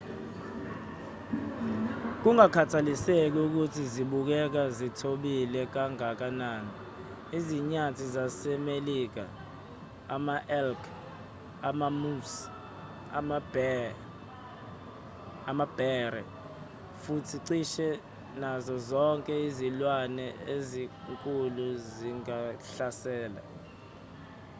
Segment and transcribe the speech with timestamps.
[2.21, 6.71] kungakhathaliseki ukuthi zibukeka zithobile kangakanani
[7.37, 9.25] izinyathi zasemelika
[10.15, 10.81] ama-elk
[11.69, 12.39] ama-moose
[15.49, 16.21] amabhere
[17.03, 17.87] futhi cishe
[18.41, 23.41] nazo zonke izilwane ezinkulu zingahlasela